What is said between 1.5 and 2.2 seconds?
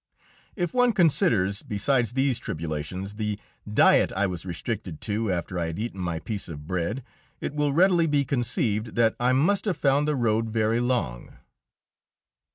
besides